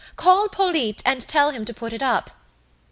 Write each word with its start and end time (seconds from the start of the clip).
Call 0.15 0.49
Polyte 0.49 1.03
and 1.05 1.21
tell 1.21 1.51
him 1.51 1.63
to 1.63 1.75
put 1.75 1.93
it 1.93 2.01
up. 2.01 2.31